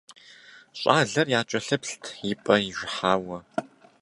Щӏалэр 0.79 1.27
якӀэлъыплът 1.39 2.03
и 2.31 2.33
пӀэ 2.43 2.55
ижыхьауэ. 2.69 3.37